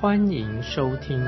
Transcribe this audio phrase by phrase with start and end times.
[0.00, 1.22] 欢迎收听。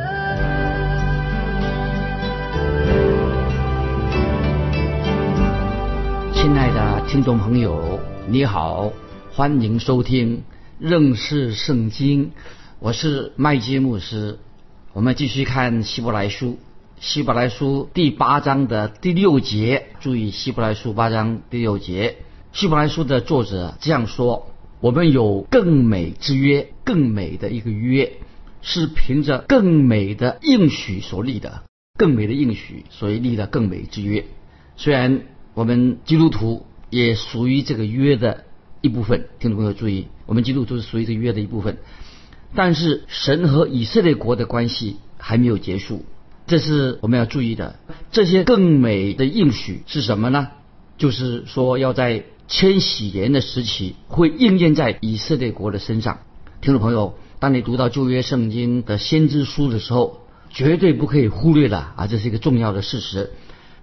[6.33, 8.91] 亲爱的听众朋友，你好，
[9.30, 10.43] 欢迎收听
[10.79, 12.30] 认识圣经，
[12.79, 14.39] 我是麦基牧师。
[14.95, 16.59] 我们继续看希伯来书。
[16.99, 22.16] 希伯来书第八章的第六节，注意希伯来书八章第六节，
[22.55, 28.11] 希伯来书的作者这样说：我们有更美之约，更美的一个约，
[28.63, 31.65] 是凭着更美的应许所立的，
[31.99, 34.24] 更美的应许所立的更美之约。
[34.77, 35.23] 虽然
[35.55, 38.45] 我们基督徒也属于这个约的
[38.80, 41.79] 一部分，听众朋友注意，我们基督徒是属于这个约的一部分，
[42.55, 46.05] 但是神和以色列国的关系还没有结束。
[46.46, 47.77] 这是我们要注意的。
[48.10, 50.49] 这些更美的应许是什么呢？
[50.99, 56.21] 就是说，要在千禧年的时期会应验在以色列国的身上。
[56.63, 63.32] 听众朋友，当你读到旧约圣经的先知书的时候，绝对不可以忽略的啊，这是一个重要的事实。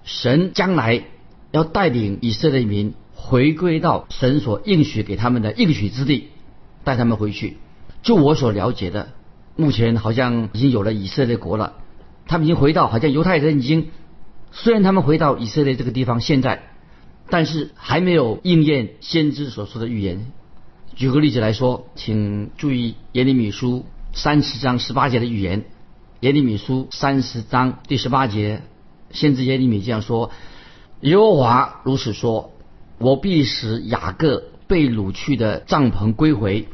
[0.06, 1.04] 神将来
[1.52, 6.30] 要带领以色列民回归到神所应许给他们的应许之地，
[6.86, 7.58] 带他们回去。
[8.02, 9.10] 就我所了解的，
[9.58, 11.74] 目前好像已经有了以色列国了。
[12.28, 13.90] 他们已经回到，好像犹太人已经，
[14.54, 16.70] 虽然他们回到以色列这个地方，现在，
[17.30, 20.32] 但是还没有应验先知所说的预言。
[21.00, 25.64] 举个例子来说，请注意耶利米书三十章十八节的预言。
[26.20, 28.64] 耶利米书三十章第十八节，
[29.10, 30.30] 先知耶利米这样说：
[31.00, 32.52] 耶和华如此说，
[32.98, 36.68] 我必使雅各被掳去的帐篷归回，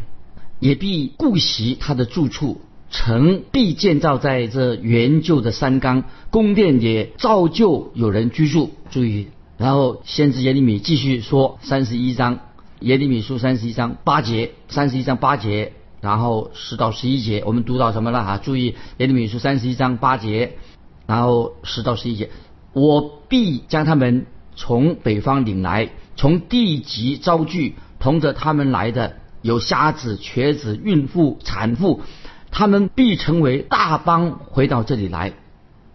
[0.60, 2.62] 也必顾惜他的住处。
[2.90, 8.72] 城必建造在这原旧的山冈，宫殿也照旧有人居住。
[8.90, 9.28] 注意，
[9.60, 12.40] 然后先知耶利米继续说三十一章，
[12.86, 18.38] 耶利米书三十一章八节，三十一章八节，然后十到十一节，我们读到什么了啊？
[18.38, 20.60] 注意耶利米书三十一章八节，
[21.08, 22.30] 然后十到十一节，
[22.74, 32.02] 我必将他们从北方领来，从地极招聚，同着他们来的有瞎子、瘸子、孕妇、产妇。
[32.52, 35.34] 他们必成为大邦，回到这里来。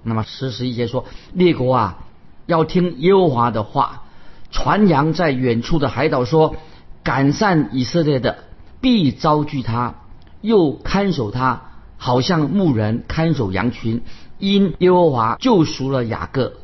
[0.02, 1.98] 那么十十一节说，列国啊，
[2.46, 4.02] 要听耶和华的话，
[4.50, 6.56] 传扬在远处的海岛说，
[7.02, 8.38] 赶散以色列的
[8.80, 9.94] 必遭拒他，
[10.40, 11.62] 又看守他，
[11.96, 14.02] 好像牧人看守羊群。
[14.38, 16.54] 因耶和华救赎了雅各，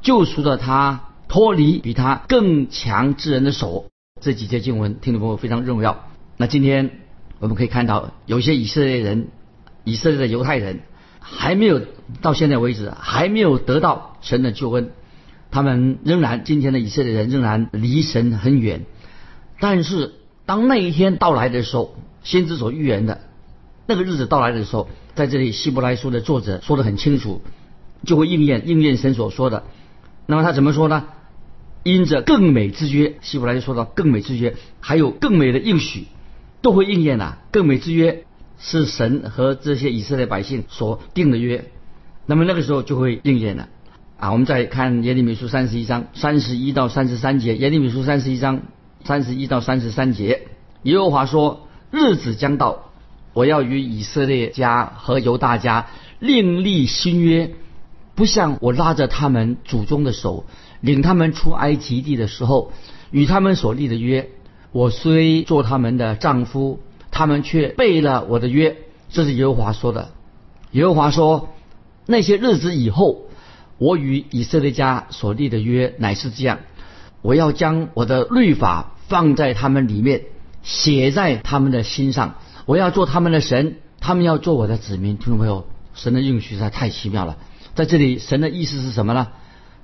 [0.00, 3.86] 救赎了他脱离比他更强之人的手。
[4.20, 6.04] 这几节经文，听众朋友非常重要。
[6.36, 6.90] 那今天。
[7.38, 9.26] 我们可以看到，有些以色列人、
[9.82, 10.82] 以色列的犹太人，
[11.18, 11.80] 还没有
[12.20, 14.92] 到现在为止还没有得到神的救恩，
[15.50, 18.86] 他们仍然今天的以色列人仍然离神很远。
[19.62, 20.14] 但是
[20.44, 23.20] 当那一天到来的时候，先知所预言的
[23.86, 27.42] 那个日子到来的时候，在这里希伯来书的作者说的很清楚，
[28.04, 29.62] 就会应验应验神所说的。
[30.26, 31.04] 那么他怎么说呢？
[31.84, 36.06] 因着更美之约，希伯来就说到更美之约，还有更美的应许。
[36.60, 37.38] 都会应验的。
[37.50, 38.24] 更美之约
[38.58, 41.70] 是神和这些以色列百姓所定的约，
[42.26, 43.68] 那么那个时候就会应验了。
[44.18, 47.56] 啊，我们再看耶利米书三十一章三十一到三十三节。
[47.56, 48.62] 耶利米书三十一章
[49.04, 50.48] 三十一到三十三节，
[50.82, 52.90] 耶和华说：日子将到，
[53.32, 55.86] 我要与以色列家和犹大家
[56.18, 57.54] 另立新约，
[58.14, 60.44] 不像我拉着他们祖宗的手，
[60.80, 62.72] 领他们出埃及地的时候，
[63.10, 64.30] 与他们所立的约。
[64.70, 66.80] 我虽做他们的丈夫，
[67.10, 68.78] 他们却背了我的约。
[69.10, 70.12] 这是耶和华说的。
[70.70, 71.50] 耶和华说：
[72.06, 73.26] 那些日子以后，
[73.76, 76.60] 我与以色列家所立的约乃是这样：
[77.20, 80.22] 我要将我的律法放在他们里面，
[80.62, 82.34] 写在他们的心上。
[82.66, 85.16] 我要做他们的神，他们要做我的子民。
[85.16, 87.38] 听众朋友，神的应许实在太奇妙了。
[87.74, 89.28] 在这里，神的意思是什么呢？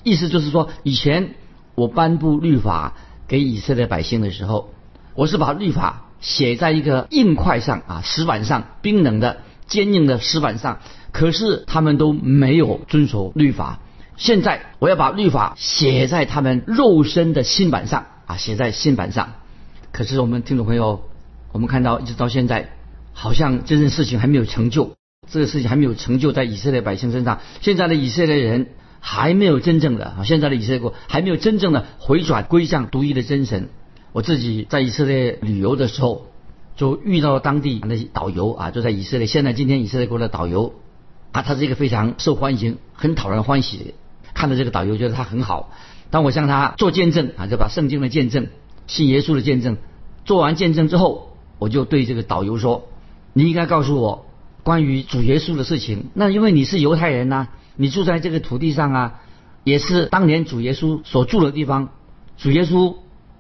[0.05, 1.35] 意思就是说，以前
[1.75, 2.95] 我颁布律法
[3.27, 4.71] 给以色列百姓的时候。
[5.15, 10.79] 我是把律法写在一个硬块上啊，石板上，冰冷的、坚硬的石板上。
[11.11, 13.81] 可是他们都没有遵守律法。
[14.17, 19.33] 现在我要把律法写在他们肉身的心板上啊，写在信板上。
[19.91, 21.03] 可是我们听众朋友，
[21.51, 22.69] 我们看到一直到现在，
[23.13, 24.93] 好像这件事情还没有成就。
[25.31, 27.41] 这个事情还没有成就在以色列百姓身上。
[27.61, 28.69] 现在的以色列人
[29.01, 33.71] 还没有真正的啊，现在的以色列国还没有真正的回转归向独一的真神。
[34.13, 36.27] 我自己在以色列旅游的时候，
[36.77, 39.27] 就遇到了当地那些导游啊，就在以色列。
[39.27, 40.75] 现在今天以色列国的导游
[41.33, 43.95] 啊，他是一个非常受欢迎、很讨人欢喜。
[44.35, 45.73] 看到这个导游，觉得他很好。
[46.11, 48.49] 当我向他做见证啊，就把圣经的见证、
[48.87, 49.77] 信耶稣的见证
[50.25, 52.89] 做完见证之后，我就对这个导游说
[53.33, 54.27] ：“你应该告诉我
[54.63, 56.07] 关于主耶稣的事情。
[56.15, 59.21] 那因为你是犹太人呐，你住在这个土地上啊，
[59.65, 61.91] 也是当年主耶稣所住的地方。
[62.37, 62.97] 主耶稣。”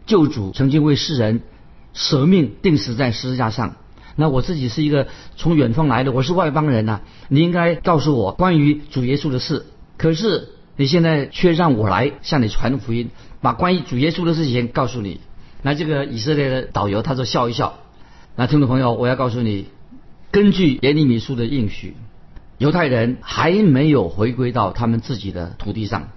[0.09, 1.43] 救主曾经为世人
[1.93, 3.77] 舍命定死在十字架上。
[4.17, 5.07] 那我自己是一个
[5.37, 7.03] 从远方来的，我是外邦人呐。
[7.29, 9.67] 你应该告诉我关于主耶稣的事。
[9.99, 10.49] 可是
[10.79, 13.11] 你现在却让我来向你传福音，
[13.43, 15.21] 把关于主耶稣的事情告诉你。
[15.61, 17.81] 那这个以色列的导游他说笑一笑。
[18.37, 19.67] 那听众朋友，我要告诉你，
[20.31, 21.95] 根据耶利米书的应许，
[22.57, 26.09] 犹太人还没有回归到他们自己的土地上。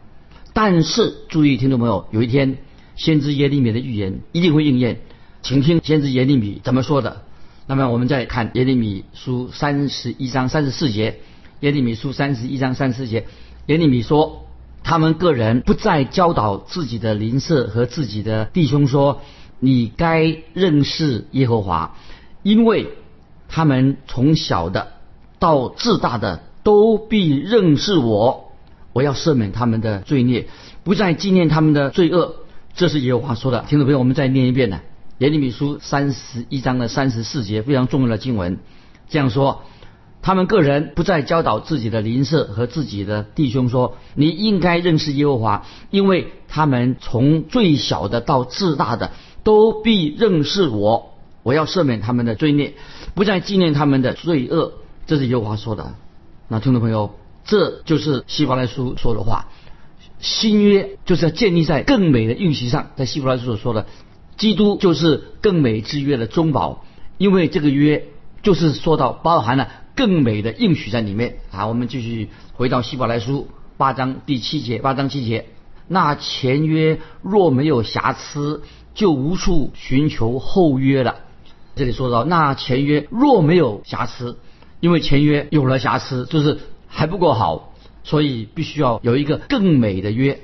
[0.54, 2.60] 但是注意，听众朋友，有一天。
[2.98, 5.00] 先知耶利米的预言一定会应验，
[5.42, 7.24] 请听先知耶利米怎么说的。
[7.66, 11.22] 那么我们再看耶利米书三十一章三十四节，
[11.62, 13.26] 耶利米书三十一章三十四节，
[13.68, 14.46] 耶利米说：
[14.84, 19.22] 他们个人不再教导自己的邻舍和自己的弟兄说，
[19.60, 21.96] 你该认识耶和华，
[22.44, 22.90] 因为
[23.48, 24.94] 他们从小的
[25.40, 28.52] 到至大的都必认识我，
[28.94, 30.48] 我要赦免他们的罪孽，
[30.84, 32.36] 不再纪念他们的罪恶。
[32.74, 34.80] 这是耶和华说的，听众朋友，我们再念一遍呢。
[35.18, 38.58] 耶利米书三十一章的三十四节非常重要的经文，
[39.10, 39.64] 这样说：
[40.22, 49.12] 他们个人不再教导自己的邻舍和自己的弟兄说，你应该认识耶和华，因为他们从最小的到至大的
[49.44, 52.76] 都必认识我，我要赦免他们的罪孽，
[53.16, 54.74] 不再纪念他们的罪恶。
[55.08, 55.94] 这是耶和华说的。
[56.48, 59.48] 那听众朋友，这就是希伯来书说的话。
[60.20, 63.88] 新约就是要建立在更美的运行上，在希伯来书所说的，
[64.38, 66.86] 基督就是更美之约的中保，
[67.18, 68.06] 因为这个约
[68.44, 71.38] 就是说到包含了更美的应许在里面。
[71.50, 73.48] 好，我们继续回到希伯来书
[73.78, 75.46] 八章第七节，八章七节，
[75.88, 81.16] 那前约若没有瑕疵，就无处寻求后约了。
[81.76, 84.38] 这里说到那前约若没有瑕疵，
[84.80, 87.68] 因为前约有了瑕疵，就是还不够好。
[88.04, 90.40] 所以必须要有一个更美的约。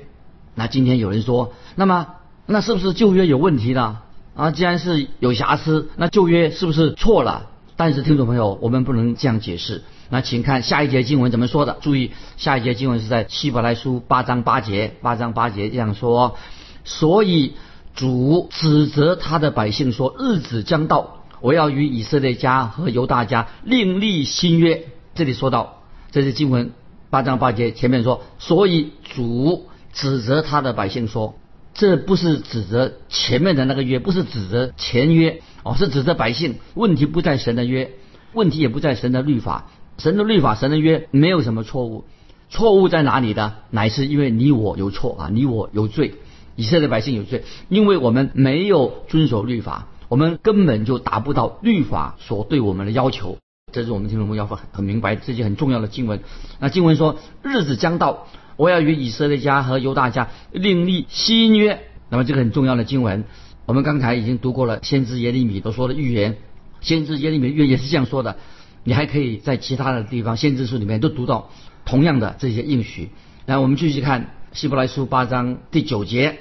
[0.54, 2.06] 那今天有人说，那么
[2.46, 3.98] 那是不是旧约有问题呢？
[4.36, 7.47] 啊，既然是有瑕疵，那旧约是不是错了？
[7.78, 9.84] 但是听众朋友，我们不能这样解释。
[10.10, 11.78] 那请看下一节经文怎么说的。
[11.80, 16.36] 注意，下一节经文是在希伯来书八章八节，八章八节这样说：
[16.84, 17.54] 所以
[17.94, 24.86] 主指责他的百姓说，日子将到，我要与以色列家和犹大家另立新约。
[25.14, 26.72] 这里说到，这是经文。
[27.10, 31.36] 八章八节前面说，所以主指责他的百姓说，
[31.78, 36.56] 这不是指责前面的那个约，不是指责前约，哦，是指责百姓。
[36.74, 37.92] 问题不在神的约，
[38.32, 42.04] 问题也不在神的律法，神的律法、神的约没有什么错误，
[42.50, 43.54] 错误在哪里的？
[43.70, 46.14] 乃是因为你我有错啊，你我有罪，
[46.56, 53.38] 以色列百姓有罪，因为我们没有遵守律法，我们根本就达不到律法所对我们的要求。
[53.72, 56.20] 这是我们听众朋友要很明白这些很重要的经文。
[56.58, 58.26] 那经文说：“日子将到，
[58.58, 63.24] 我要与以色列家和犹大家另立新约。”那么这个很重要的经文，
[63.64, 64.80] 我们刚才已经读过了。
[64.82, 66.36] 先知耶利米都说的预言，
[66.80, 68.36] 先知耶利米预言也是这样说的。
[68.84, 71.50] 你还可以在其他的地方先知书里面都读到
[71.84, 73.10] 同样的这些应许。
[73.46, 76.38] 那我们继续看希伯来书八章第九节：“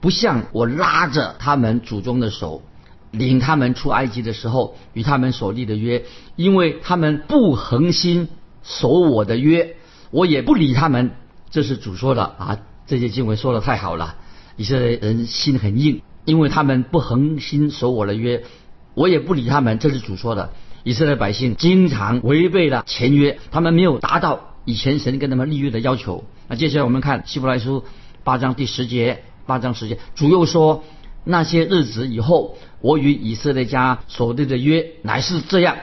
[0.00, 2.62] 不像我拉着他们祖宗的手。”
[3.10, 6.04] 领他们出埃及的时候，与他们所立的约，
[6.36, 8.28] 因为他们不恒心
[8.62, 9.76] 守我的约，
[10.10, 11.12] 我也不理他们。
[11.50, 12.58] 这是主说的啊！
[12.86, 14.16] 这些经文说的太好了。
[14.56, 18.44] 以色列人心很硬，因为他们不恒心守我的约，
[18.94, 19.78] 我也不理他们。
[19.78, 20.52] 这是主说的。
[20.84, 26.24] 以色列百姓经常违背了前约，他们没有达到以前神跟他们立约的要求。
[26.48, 27.84] 那接下来我们看希伯来书
[28.24, 30.84] 八章第十节，八章十节，主又说。
[31.24, 35.76] 那些日子以后，我与以色列家所立的约乃是这样：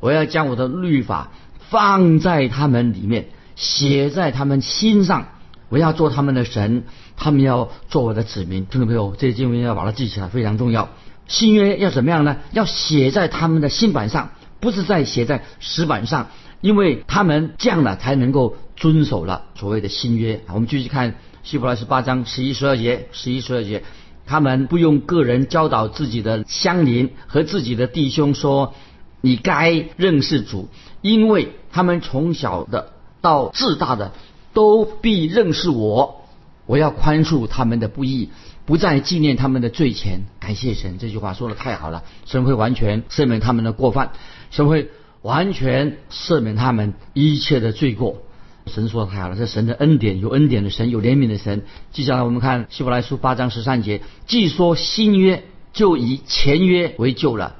[0.00, 1.32] 我要将我的律法
[1.68, 5.26] 放在他们里面，写在他们心上。
[5.68, 6.84] 我要做他们的神，
[7.16, 8.66] 他们要做我的子民。
[8.66, 10.90] 听众朋友，这些经文要把它记起来，非常重要。
[11.26, 12.36] 新约要怎么样呢？
[12.52, 16.28] 要写在他们的心板上，不是在写在石板上，
[16.60, 20.40] 因为他们这样了才能够遵守了所谓的新约。
[20.46, 23.82] 我们继续看希伯来十八章十一、十二节，十一、十二节。
[24.24, 28.74] 他们不用个人教导自己的乡邻和自己的弟兄说
[29.20, 30.68] ：“你该认识主，
[31.00, 32.92] 因为他们从小的
[33.26, 34.12] 到至大的
[34.54, 36.22] 都必认识我。
[36.66, 38.30] 我要宽恕他们的不义，
[38.64, 40.20] 不再纪念他们的罪前。
[40.38, 42.04] 感谢神，这句话说的太好了。
[42.24, 44.12] 神会完全赦免他们的过犯，
[44.50, 44.90] 神会
[45.22, 48.18] 完全赦免他们一切的罪过。
[48.66, 51.64] 神说的太好了，这神的恩典，有恩典的神，有怜悯的神。
[51.92, 55.42] 接下来我们看希伯来书八章十三节，既说新约
[55.72, 57.54] 就以前约为旧了，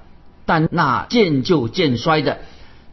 [0.47, 2.39] 但那渐旧渐衰的，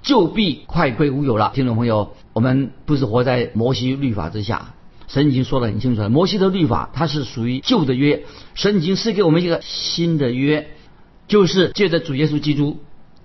[0.04, 1.52] 就必快归无有了。
[1.56, 4.74] 听众朋友，我们不是活在摩西律法之下。
[5.08, 10.70] 神已经说得很清楚了，摩西的律法它是属于旧的约，神已经赐给我们一个新的约，
[11.28, 12.80] 就是借着主耶稣基督，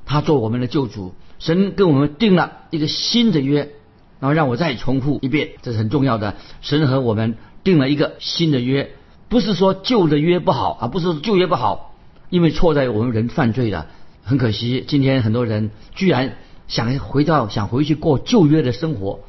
[0.07, 3.73] 他做我们的救主，神跟我们定了一个新的约。
[4.21, 6.35] 然后让我再重复一遍，这是很重要的。
[6.61, 8.91] 神和我们定了一个新的约，
[9.29, 11.95] 不是说旧的约不好啊，不是旧约不好，
[12.29, 13.87] 因为错在我们人犯罪了。
[14.25, 16.37] 很可惜，今天很多人居然
[16.69, 19.21] 想回到想回去过旧约的生活。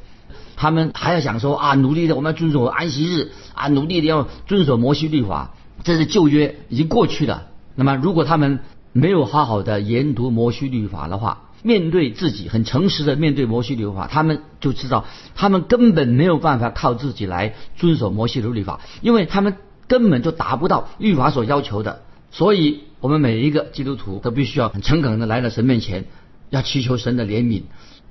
[0.56, 7.46] 他们还要想说啊，努力的我们要遵守安息日啊，努力的要遵守摩西律法，这是旧约已经过去了。
[7.74, 8.60] 那么如果他们
[8.92, 19.56] 没有好好的研读摩西律法的话，面对自己很诚实的面对摩西律法，他们就知道他们根本没有办法靠自己来遵守摩西律法，因为他们
[19.86, 22.02] 根本就达不到律法所要求的。
[22.30, 26.04] 所以，我们每一个基督徒都必须要很诚恳的来到神面前，
[26.50, 27.62] 要祈求神的怜悯。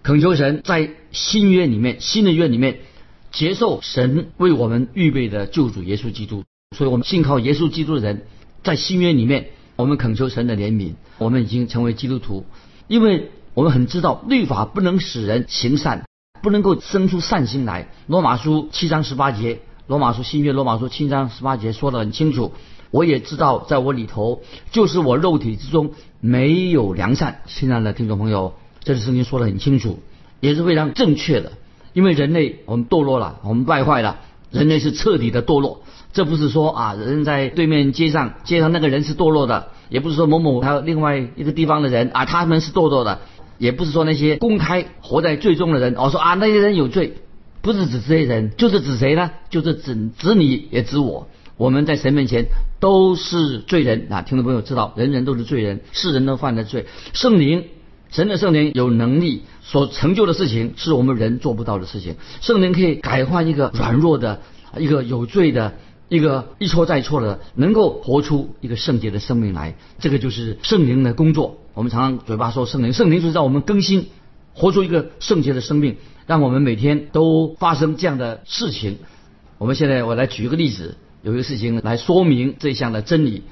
[0.01, 2.79] 恳求神在新约里面、新的约里面
[3.31, 8.25] 接受神为我们预备的救主耶稣基督，所以我们信靠耶稣基督的人，
[8.63, 12.45] 在新约里面，我们恳求神的怜悯，我们已经成为基督徒，
[12.87, 16.05] 因为我们很知道律法不能使人行善，
[16.41, 17.89] 不能够生出善心来。
[18.07, 22.53] 罗马书七章十八节，罗马书新约罗马书七章十八节说得很清楚，
[22.91, 24.41] 我也知道在我里头，
[24.71, 27.41] 就是我肉体之中没有良善。
[27.45, 28.53] 亲爱的听众朋友。
[28.81, 29.99] 这是圣经说的很清楚，
[30.39, 31.51] 也是非常正确的。
[31.91, 34.19] 因为人类我们堕落了，我们败坏了，
[34.51, 35.81] 人类是彻底的堕落。
[36.13, 43.19] 这不是说啊，人在对面街上，街上那个人是堕落的，也不是说某某他另外一个地方的人啊，他们是堕落的，
[43.57, 47.17] 也不是说那些公开活在罪中的人，我说啊那些人有罪，
[47.61, 49.29] 不是指这些人，就是指谁呢？
[49.49, 51.27] 就是指指你也指我，
[51.59, 52.45] 我们在神面前
[52.79, 54.21] 都是罪人啊！
[54.21, 57.65] 听众朋友知道，人人都是罪人，是人都犯了罪，圣灵。
[58.11, 62.15] 神的圣灵有能力所成就的事情，是我们人做不到的事情。
[62.39, 64.39] 圣灵可以改换一个软弱的、
[64.77, 65.73] 一个有罪的、
[66.07, 69.75] 一个一错再错的，能够活出一个圣洁的生命来。
[69.99, 71.57] 这个就是圣灵的工作。
[71.73, 74.07] 我们常常嘴巴说圣灵，圣灵就是让我们更新，
[74.53, 78.99] 活出一个圣洁的生命，让我们每天都发生这样的事情。
[79.57, 83.43] 我们现在我来举一个例子，有一个事情来说明这项的真理，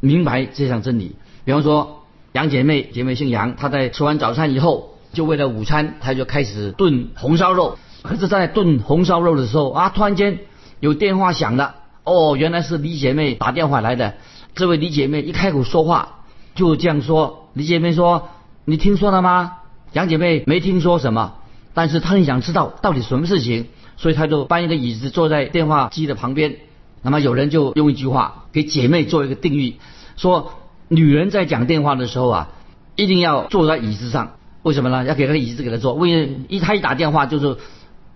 [0.00, 1.16] 明白这项真理。
[1.44, 1.96] 比方说。
[2.32, 7.76] 杨姐妹，姐妹姓杨，她在吃完早餐以后，就为了午餐，她就开始炖红烧肉。
[8.02, 10.38] 可是，在炖红烧肉的时候啊，突然间
[10.78, 11.74] 有电话响了。
[12.04, 14.14] 哦，原来是李姐妹打电话来的。
[14.54, 16.20] 这位李姐妹一开口说话，
[16.54, 18.28] 就这样说：“李姐妹说，
[18.64, 19.54] 你听说了吗？”
[19.92, 21.34] 杨姐妹没听说什么，
[21.74, 26.58] 但是她很想知道到底什么事情，所以她就搬一个椅子坐在电话机的旁边。
[27.02, 29.78] 那么有人就用一句话给姐妹做一个定义，
[30.16, 30.52] 说。
[30.92, 32.48] 女人在讲电话的时候啊，
[32.96, 34.32] 一定要坐在椅子上，
[34.64, 35.04] 为什么呢？
[35.04, 37.58] 要给那个椅子给她坐，为一她一打电话就是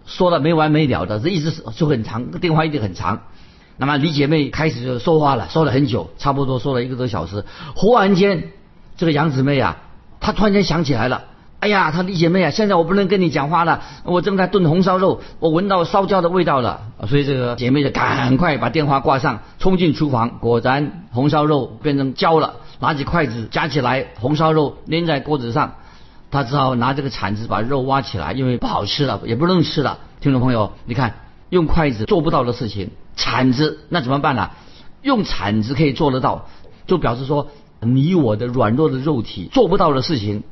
[0.07, 3.23] 说的没完没了的，这一直就很长，电话一定很长。
[3.77, 7.45] 那么李姐妹开始就说话了，说了很久，差不多说了一个多小时。
[7.77, 8.51] 忽然间，
[8.97, 9.77] 这个杨姊妹啊，
[10.19, 11.27] 她突然间想起来了，
[11.65, 22.57] 哎呀，她李姐妹啊，现在我不能跟你讲话了，我正在炖红烧肉，我闻到烧焦的味道了，所以这个姐妹就赶快把电话挂上，冲进厨房，果然红烧肉变成焦了。
[22.81, 25.77] 拿起筷子夹起来，红烧肉粘在锅子上，
[26.31, 30.01] 他只好拿这个铲子把肉挖起来，因为不好吃了，也不能吃了。
[30.21, 31.15] 听众朋友，你看，
[31.49, 34.51] 用筷子做不到的事情，铲子那怎么办呢？
[35.01, 36.45] 用铲子可以做得到，
[36.87, 37.49] 就表示说
[37.81, 40.43] 你我的软弱的肉体做不到的事情，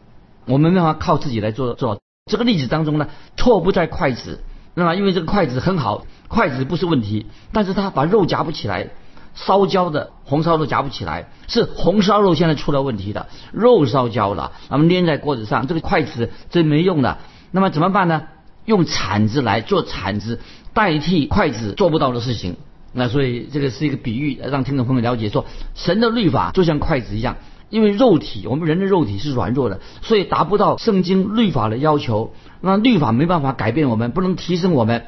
[0.46, 2.00] 我们没法靠自己来做做。
[2.30, 4.40] 这个例子当中呢，错不在筷子，
[4.74, 8.90] 那么因为这个筷子很好，筷子不是问题，但是他把肉夹不起来。
[9.34, 17.16] 烧焦的红烧肉夹不起来，是红烧肉现在出了问题的，肉烧焦了，那么粘在锅子上，这个筷子真没用的。
[17.50, 18.24] 那么怎么办呢？
[18.66, 20.38] 用铲子来做铲子，
[20.74, 22.56] 代替筷子做不到的事情。
[22.92, 27.38] 那所以这个是一个比喻，让听众朋友了解说，神的律法就像筷子一样，
[27.72, 32.34] 因为肉体我们人的肉体是软弱的，所以达不到圣经律法的要求。
[32.60, 35.06] 那律法没办法改变我们，不能提升我们，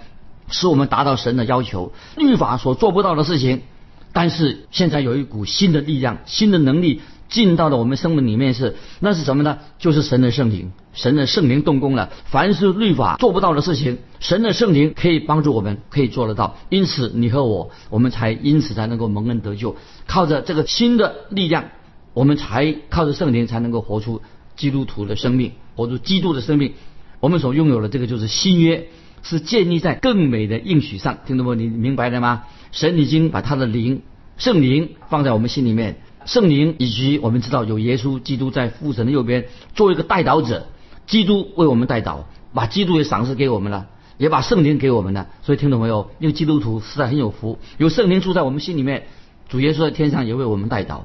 [0.48, 1.92] 使我们达到神的要求。
[2.16, 3.60] 律法所做不到的事情。
[4.14, 9.58] 但是现在有一股新的力量、新的能力进到了我们生命里面是，那是什么呢？
[9.78, 12.08] 就是神的圣灵，神的圣灵动工了。
[12.24, 16.56] 凡是律法做不到的事情，神的圣灵可以帮助我们，可以做得到。
[16.70, 19.76] 因此，你和我，我们才因此才能够蒙恩得救。
[20.06, 21.64] 靠着这个新的力量，
[22.14, 24.22] 我们才靠着圣灵才能够活出
[24.56, 26.72] 基督徒的生命，活出基督的生命。
[27.20, 28.88] 我们所拥有的这个就是新约。
[29.26, 31.54] 是建立在更美的应许上，听懂不？
[31.54, 32.42] 你明白了吗？
[32.72, 34.02] 神已经把他的灵、
[34.36, 40.66] 圣灵放在我们心里面，圣灵以及我们知道有耶稣基督在父神的右边做一个代祷者，
[41.06, 43.86] 基督为我们代祷，把基督也赏赐给我们了，
[44.18, 45.28] 也把圣灵给我们了。
[45.40, 46.10] 所以听懂没有？
[46.18, 49.06] 因为基督徒实在很有福，有圣灵住在我们心里面，
[49.48, 51.04] 主耶稣在天上也为我们代祷。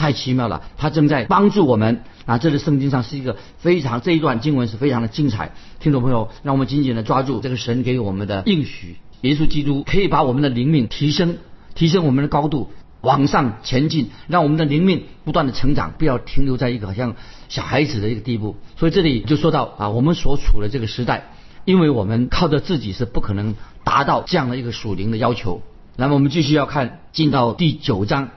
[0.00, 2.38] 太奇妙了，他正在帮助我们啊！
[2.38, 11.36] 这是圣经上是一个非常这一段经文是非常的精彩，听众朋友，让我们紧紧的抓住这个神给我们的应许，耶稣基督可以把我们的灵命提升，
[11.74, 12.70] 提升我们的高度，
[13.02, 17.14] 往上前进，让我们的灵命不断的成长，不要停留在一个好像
[17.50, 18.56] 小孩子的一个地步。
[18.78, 21.34] 所以这里就说到啊，我们所处的这个时代，
[21.66, 23.54] 因为我们靠着自己是不可能
[23.84, 25.60] 达到这样的一个属灵的要求。
[25.94, 28.30] 那么我们继续要看进到第九章。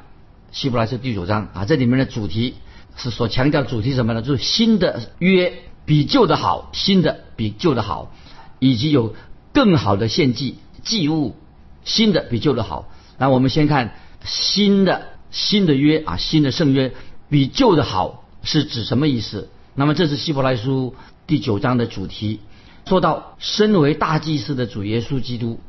[0.54, 2.54] 希伯来书第九章啊，这里面的主题
[2.96, 4.22] 是所强调主题什么呢？
[4.22, 5.52] 就是新的约
[5.84, 8.14] 比旧的好，新的比旧的好，
[8.60, 9.16] 以及有
[9.52, 11.36] 更好的献祭祭物，
[11.84, 12.88] 新的比旧的好。
[13.18, 16.94] 那我们先看新的新的约啊，新的圣约
[17.30, 19.50] 比旧的好是指什么意思？
[19.74, 20.94] 那么这是希伯来书
[21.26, 22.42] 第九章的主题，
[22.86, 25.60] 说到身为大祭司的主耶稣基督，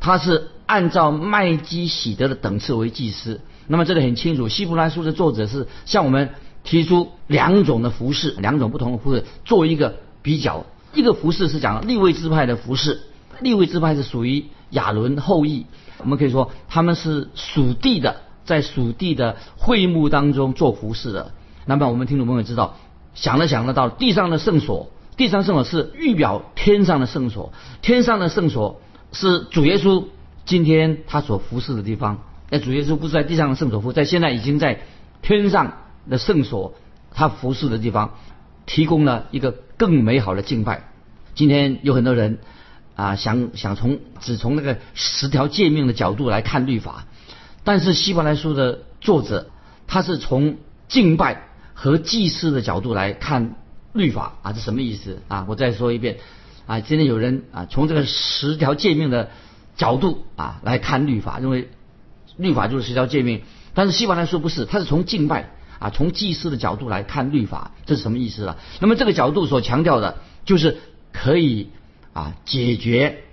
[0.00, 3.42] 他是按照麦基喜德的等次为祭司。
[3.72, 6.28] 那么这里很清楚，《希伯来书》的作者是向我们
[6.62, 10.66] 提出两种的服饰，两种不同的服饰做一个比较。
[10.92, 13.00] 一个服饰是讲立位支派的服饰，
[13.40, 15.64] 立位支派是属于亚伦后裔，
[15.96, 21.32] 我们可以说他们是属地的，在属地的会幕当中做服饰的。
[21.64, 22.76] 那么我们听众朋友知道，
[23.14, 30.04] 想了想得到地上的圣所，地上圣所是预表天上的圣所，天上的圣所是主耶稣
[30.44, 32.18] 今天他所服侍的地方。
[32.52, 34.82] 那主耶稣不是在地上的圣所服，在现在已经在
[35.22, 35.78] 天上
[36.10, 36.74] 的圣所，
[37.10, 38.18] 他服侍的地方，
[38.66, 40.90] 提供了一个更美好的敬拜。
[41.34, 42.40] 今天有很多人
[42.94, 47.06] 啊，想想从只从那个十条诫命的角度来看律法，
[47.64, 49.48] 但是希伯来书的作者
[49.86, 53.54] 他是从敬拜和祭祀的角度来看
[53.94, 55.46] 律法啊，这什么意思啊？
[55.48, 56.18] 我再说一遍
[56.66, 59.30] 啊，今天有人啊，从这个十条诫命的
[59.74, 61.70] 角度啊来看律法，认为。
[62.36, 63.42] 律法就是十条诫命，
[63.74, 68.56] 但是希伯来说不是，他是从敬拜啊，从祭祀的角度来看律法，这是什么意思啊？
[68.80, 70.78] 那么这个角度所强调的，就是
[71.12, 71.68] 可以
[72.12, 73.24] 啊解决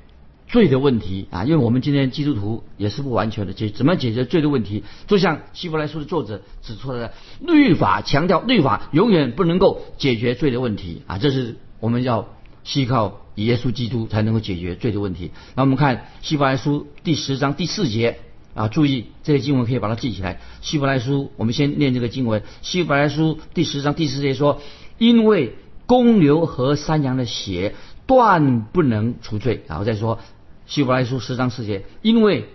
[0.48, 4.84] 罪的问题啊，因为我们今天基督徒也是不完全的解，怎么解决罪的问题？
[5.08, 12.28] 就像希伯来书的作者指出的，律法强调律法永远不能够解决罪的问题啊，这是我们要
[12.74, 15.32] 依靠耶稣基督才能够解决罪的问题。
[15.56, 18.20] 那我们看希伯来书第十章第四节。
[18.56, 20.42] 啊，注意这些经文可以把它记起来。
[20.62, 22.44] 希伯来书，我们先念这个经文。
[22.62, 24.62] 希伯来书第十章第四节说
[24.98, 30.20] ：“因为公牛和山羊的血断不能除罪。”然后再说
[30.66, 32.50] 希伯来书十章四节：“因为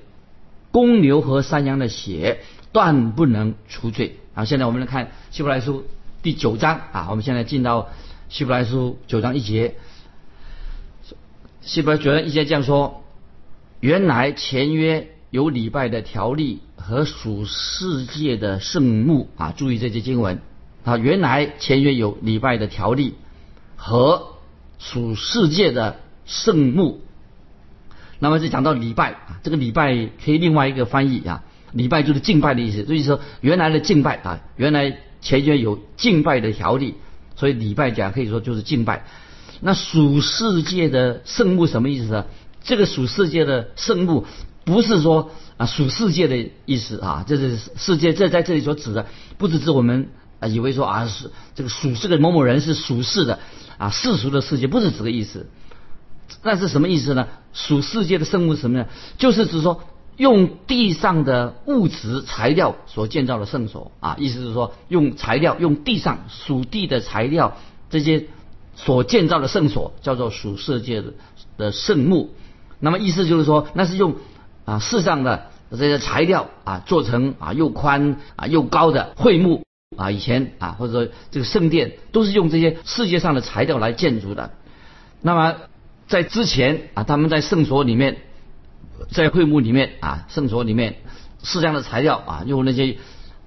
[0.72, 2.40] 公牛和山羊的血
[2.72, 5.84] 断不能除罪。”然后，现在我们来看希伯来书
[6.22, 7.88] 第九章啊，我们现在进到
[8.28, 9.76] 希伯来书九章一节。
[11.60, 13.04] 希伯来九章一节这样说
[13.80, 20.40] ：“原来前约。”有礼拜的条例和属世界的圣物啊，注意这些经文
[20.84, 20.96] 啊。
[20.96, 23.14] 原来前约有礼拜的条例
[23.74, 24.28] 和
[24.78, 27.00] 属世界的圣物。
[28.20, 31.42] 那么就讲到礼拜啊，这个礼拜可以另外一个翻译啊，
[31.72, 32.84] 礼拜就是敬拜的意思。
[32.84, 36.94] 所以说原来的敬拜啊，原来前约有敬拜的条例，
[37.34, 39.04] 所以礼拜讲可以说就是敬拜。
[39.60, 42.26] 那属世界的圣物什么意思呢？
[42.62, 44.26] 这个属世界的圣物。
[44.64, 50.08] 不是说啊属世界的意思啊，这是世界这在这里所指的，不只是我们
[50.40, 53.40] 啊以为说啊是这个属世的某某人是属世的
[53.76, 55.46] 啊世俗的世界，不是这个意思。
[56.42, 57.28] 那是什么意思呢？
[57.52, 58.86] 属世界的圣物是什么呢？
[59.18, 59.82] 就是指说
[60.16, 67.58] 用地上的物质材料所建造的圣所啊，意思是说用材料用地上属地的材料
[67.90, 68.28] 这些
[68.76, 71.12] 所建造的圣所叫做属世界的
[71.58, 72.30] 的圣木。
[72.80, 74.16] 那么意思就是说那是用。
[74.64, 79.64] 啊，世上的这些材料啊，做成啊又宽啊又高的会幕
[79.96, 84.52] 啊，以前啊或者说这个圣殿都是用这些世界上的材料来建筑的。
[85.20, 85.54] 那么
[86.06, 88.18] 在之前啊，他们在圣所里面，
[89.10, 90.96] 在会幕里面啊，圣所里面
[91.42, 92.96] 世上的材料啊，用那些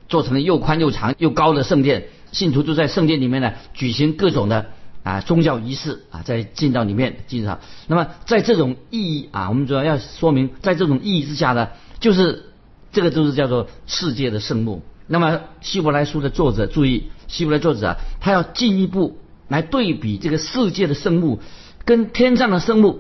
[0.10, 4.68] 做成又宽又长又高的圣殿，信徒就在圣殿里面呢举行各种的
[5.08, 7.60] 啊宗教仪式啊，在进到里面进上。
[7.88, 12.52] 那么在这种意义啊，我们主要要说明，在这种意义之下呢，就是
[12.92, 14.82] 这个就是叫做世界的圣墓。
[15.08, 19.18] 那么希伯来书的作者注意，希伯来作者啊，他要进一步
[19.48, 21.40] 来对比这个世界的圣墓
[21.86, 23.00] 跟天上的圣墓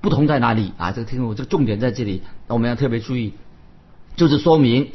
[0.00, 0.92] 不同在哪里啊？
[0.92, 3.34] 这个听众，这个重点在这里，我们要特别注意，
[4.14, 4.92] 就是说明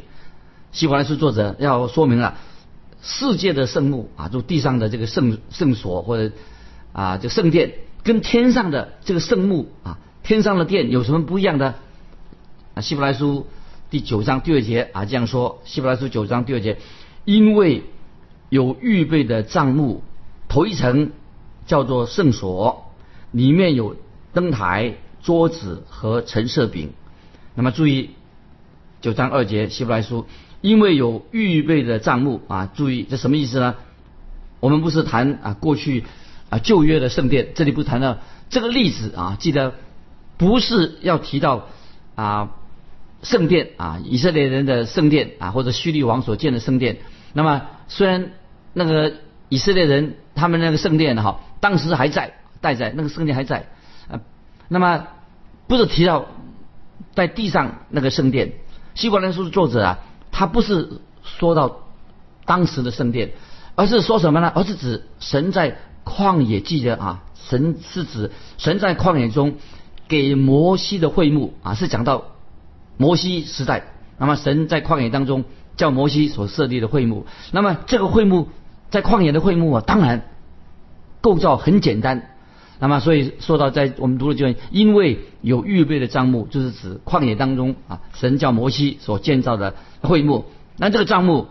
[0.72, 2.38] 希伯来书作者要说明了
[3.02, 6.34] 世界的圣墓啊，就地上的这个圣圣所或者
[6.92, 11.74] 啊这圣殿跟天上的这个圣墓啊，天上的殿有什么不一样的？
[12.74, 13.46] 啊，希伯来书。
[13.88, 16.78] 第九章第二节啊，这样说：希伯来书九章第二节，
[17.24, 17.84] 因为
[18.48, 20.02] 有预备的帐幕，
[20.48, 21.12] 头一层
[21.66, 22.92] 叫做圣所，
[23.30, 23.96] 里面有
[24.34, 26.94] 灯台、桌子和陈设饼。
[27.54, 28.10] 那么注意
[29.00, 30.26] 九章二节，希伯来书，
[30.66, 33.76] 因为有预备的账目啊，注意这什么意思呢？
[34.58, 36.02] 我们不是谈啊过去
[36.50, 38.18] 啊旧约的圣殿，这里不谈到
[38.50, 39.74] 这个例子啊，记得
[40.36, 41.68] 不是要提到
[42.16, 42.50] 啊。
[43.22, 46.98] 圣殿啊，以色列人的圣殿啊，或者叙利王所建的圣殿。
[47.32, 48.30] 那么虽然
[48.72, 49.14] 那个
[49.48, 53.66] 以色列人他们那个圣殿哈，当时还在，待在那个圣殿还在
[54.08, 54.20] 啊。
[54.68, 55.06] 那么
[55.66, 56.26] 不是提到
[57.14, 58.52] 在地上那个圣殿。
[58.94, 59.98] 希伯来书的作者啊，
[60.36, 61.78] 他不是说到
[62.44, 63.32] 当时的圣殿，
[63.74, 64.52] 而是说什么呢？
[64.54, 69.54] 而是指神在旷野记得啊，神是指神在旷野中
[70.08, 72.24] 给摩西的会幕啊，是讲到。
[72.98, 75.44] 摩西时代，那么神在旷野当中
[75.76, 78.48] 叫摩西所设立的会幕，那么这个会幕
[78.90, 80.28] 在旷野的会幕啊，当然
[81.22, 82.35] 构造很简单。
[82.78, 90.44] 那么所以说到在我们读的就因为有预备的帐幕，就是指旷野当中啊，神叫摩西所建造的会幕。
[90.76, 91.46] 那这个帐幕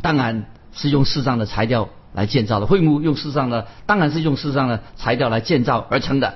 [0.00, 6.34] 当然是用世上的材料来建造的，会幕用世上的当然是用世上的材料来建造而成的。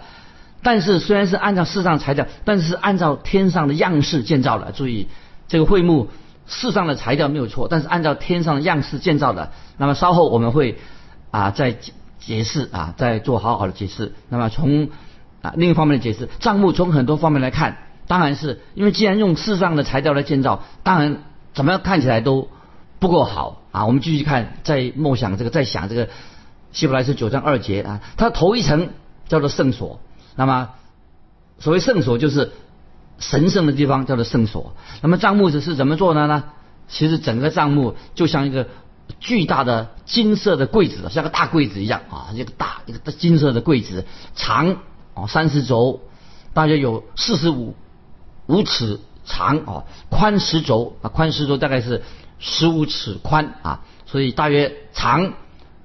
[0.63, 4.73] 但是虽然是按照世上的材料，但是按照天上的样式建造的。
[4.73, 5.09] 注意，
[5.49, 6.09] 这个会幕
[6.47, 9.53] 世上的材料没有错，但是按照天上的样式建造的。
[9.79, 10.79] 那么稍后我们会
[11.31, 11.77] 啊再
[12.27, 14.13] 解释啊再做好好的解释。
[14.29, 14.89] 那么从
[15.43, 21.23] 啊另一方面的解释，账目从很多方面来看，当然是因为既然用世上的材料来建造，当然
[21.55, 22.49] 怎么样看起来都
[22.99, 23.87] 不够好啊。
[23.87, 26.09] 我们继续看，在默想这个，在想这个
[26.73, 28.89] 希伯来书九章二节啊，它头一层
[29.29, 30.01] 叫做圣所。
[30.35, 30.71] 那么，
[31.61, 32.53] 所谓圣所就是
[33.19, 34.75] 神圣的地方，叫做圣所。
[35.01, 36.45] 那么帐幕是是怎么做的呢？
[36.89, 38.69] 其实整个帐幕就像一个
[39.21, 44.79] 巨大的金色的柜子，像个大柜子一样啊，一个大一个金色的柜子，长
[45.15, 46.01] 哦三十轴，
[46.53, 47.75] 大约有四十五
[48.47, 52.03] 五尺长哦，宽十轴啊，宽十轴大概是
[52.39, 55.35] 十五尺宽啊，所以大约长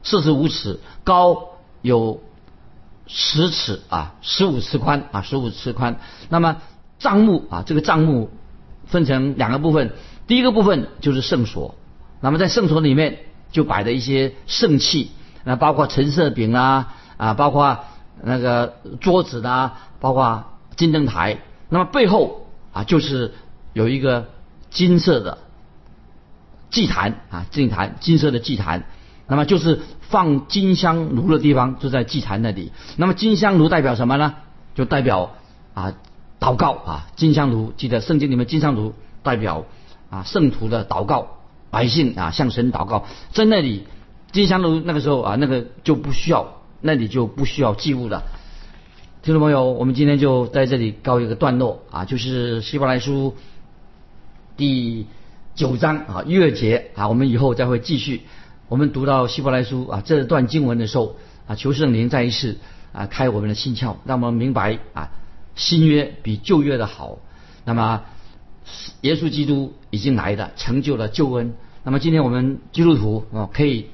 [0.03, 1.49] 四十五尺，高
[1.81, 2.21] 有。
[3.13, 5.99] 十尺啊，十五尺宽啊，十五尺宽。
[6.29, 6.61] 那么
[6.97, 8.29] 账目啊，这个账目
[8.85, 9.91] 分成两个部分，
[10.27, 11.75] 第一个部分就是圣所。
[12.21, 13.19] 那么在圣所里面
[13.51, 15.11] 就摆的一些圣器，
[15.43, 17.79] 那包括陈设饼啊啊，包括
[18.23, 20.43] 那个桌子啊，包括
[20.75, 21.39] 金灯台。
[21.67, 23.33] 那么背后啊，就是
[23.73, 24.29] 有一个
[24.69, 25.39] 金色的
[26.69, 28.83] 祭坛啊，祭坛金色的祭坛。
[29.27, 32.71] 那么就是放金香炉的地方，就在祭坛那里。
[32.97, 34.35] 那么金香炉代表什么呢？
[34.75, 35.31] 就代表
[35.73, 35.93] 啊
[36.39, 37.07] 祷告啊。
[37.15, 39.65] 金香炉记得圣经里面金香炉代表
[40.09, 41.37] 啊圣徒的祷告，
[41.71, 43.05] 百姓啊向神祷告。
[43.31, 43.87] 在那里
[44.31, 48.23] 金香炉那个时候啊那个就不需要，那里就不需要祭物了。
[49.23, 53.35] 听众朋友，我们今天就在这里告一个段落啊，就是希伯来书
[54.57, 55.05] 第
[55.53, 58.23] 九章啊月节啊，我们以后再会继续。
[58.67, 62.57] 我们读到希伯来书啊这段经文的时候啊，求圣灵再一次
[62.93, 65.11] 啊开我们的心窍，让我们明白啊
[65.55, 67.19] 新约比旧约的好。
[67.63, 68.01] 那么
[69.01, 71.53] 耶稣基督已经来了，成就了救恩。
[71.83, 73.87] 那么今天我们基督徒啊可以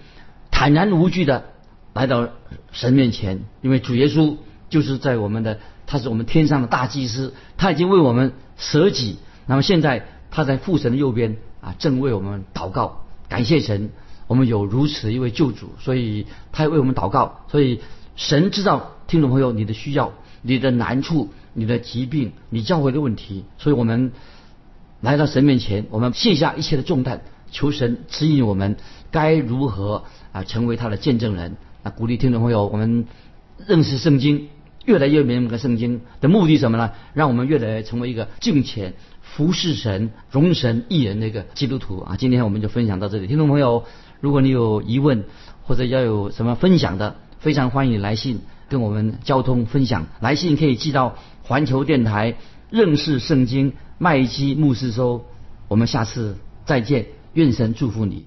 [0.52, 1.46] 坦然无惧的
[1.94, 2.30] 来到
[2.72, 4.38] 神面前，因为主耶稣
[4.70, 9.18] 就是在我们的，他是我们天上的大祭司，他已经为我们舍己。
[9.46, 13.92] 那么现在他在父神的右边啊，正为我们祷告，感谢神。
[14.28, 17.46] 我们有如此一位救主，所以他为我们祷告。
[17.50, 17.80] 所以
[18.18, 23.46] 神知道听众朋友你的需要、你的难处、你的疾病、你教会的问题。
[23.58, 24.12] 所以我们
[25.02, 28.78] 来到神面前，我们卸下一切的重担，求神指引我们
[29.12, 31.58] 该如何啊成为他的见证人。
[31.84, 33.06] 啊，鼓励听众朋友，我们
[33.66, 34.50] 认识圣经，
[34.86, 36.92] 越来越明白圣经的目的什么呢？
[37.14, 42.16] 让我们越来越成为一个敬虔、服侍神、荣神益人的一个基督徒啊！
[42.18, 43.86] 今天我们就分享到这里，听众朋友，
[44.20, 45.26] 如果你有疑问
[45.64, 50.08] 或者要有什么分享的，非常欢迎来信跟我们交通分享。
[50.20, 52.36] 来信可以寄到环球电台
[52.70, 55.26] 认识圣经麦基牧师说。
[55.70, 58.24] 我们下次再见，愿神祝福你。